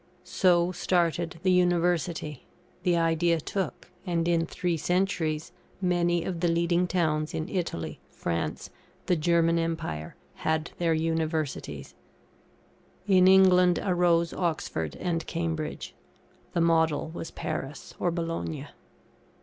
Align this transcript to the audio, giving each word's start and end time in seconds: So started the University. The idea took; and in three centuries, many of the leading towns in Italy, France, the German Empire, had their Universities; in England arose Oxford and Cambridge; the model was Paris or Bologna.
So 0.23 0.71
started 0.71 1.39
the 1.43 1.51
University. 1.51 2.47
The 2.81 2.97
idea 2.97 3.39
took; 3.39 3.91
and 4.03 4.27
in 4.27 4.47
three 4.47 4.75
centuries, 4.75 5.51
many 5.79 6.23
of 6.25 6.39
the 6.39 6.47
leading 6.47 6.87
towns 6.87 7.35
in 7.35 7.47
Italy, 7.47 7.99
France, 8.09 8.71
the 9.05 9.15
German 9.15 9.59
Empire, 9.59 10.15
had 10.37 10.71
their 10.79 10.95
Universities; 10.95 11.93
in 13.07 13.27
England 13.27 13.77
arose 13.77 14.33
Oxford 14.33 14.95
and 14.95 15.23
Cambridge; 15.27 15.93
the 16.53 16.61
model 16.61 17.11
was 17.11 17.29
Paris 17.29 17.93
or 17.99 18.09
Bologna. 18.09 18.69